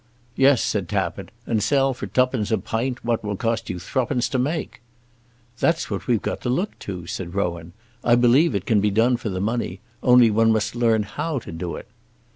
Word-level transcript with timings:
"Yes," 0.35 0.63
said 0.63 0.89
Tappitt, 0.89 1.29
"and 1.45 1.61
sell 1.61 1.93
for 1.93 2.07
twopence 2.07 2.49
a 2.49 2.57
pint 2.57 3.05
what 3.05 3.23
will 3.23 3.35
cost 3.35 3.69
you 3.69 3.77
threepence 3.77 4.27
to 4.29 4.39
make!" 4.39 4.81
"That's 5.59 5.91
what 5.91 6.07
we've 6.07 6.23
got 6.23 6.41
to 6.41 6.49
look 6.49 6.79
to," 6.79 7.05
said 7.05 7.35
Rowan. 7.35 7.73
"I 8.03 8.15
believe 8.15 8.55
it 8.55 8.65
can 8.65 8.81
be 8.81 8.89
done 8.89 9.15
for 9.15 9.29
the 9.29 9.39
money, 9.39 9.79
only 10.01 10.31
one 10.31 10.51
must 10.51 10.75
learn 10.75 11.03
how 11.03 11.37
to 11.43 11.51
do 11.51 11.75
it." 11.75 11.87